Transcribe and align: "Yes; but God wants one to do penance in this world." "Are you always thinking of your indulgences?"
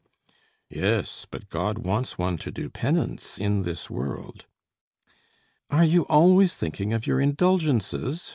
"Yes; 0.71 1.27
but 1.29 1.47
God 1.49 1.77
wants 1.77 2.17
one 2.17 2.39
to 2.39 2.49
do 2.49 2.71
penance 2.71 3.37
in 3.37 3.61
this 3.61 3.87
world." 3.87 4.47
"Are 5.69 5.85
you 5.85 6.07
always 6.07 6.55
thinking 6.55 6.91
of 6.91 7.05
your 7.05 7.21
indulgences?" 7.21 8.27